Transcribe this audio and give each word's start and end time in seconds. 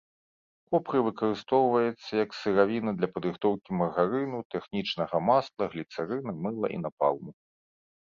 Копры 0.75 1.01
выкарыстоўваецца 1.07 2.09
як 2.23 2.29
сыравіна 2.39 2.91
для 3.03 3.11
падрыхтоўкі 3.17 3.69
маргарыну, 3.83 4.39
тэхнічнага 4.57 5.25
масла, 5.31 5.63
гліцэрына, 5.79 6.31
мыла 6.45 6.67
і 6.77 6.85
напалму. 6.85 7.31